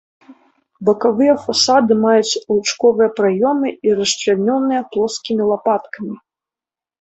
[0.87, 6.15] Бакавыя фасады маюць лучковыя праёмы і расчлянёныя плоскімі лапаткамі.